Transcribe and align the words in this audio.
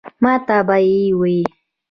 ماته 0.23 0.57
به 0.67 0.77
ئې 0.87 0.99
وې 1.19 1.37
ـ 1.47 1.51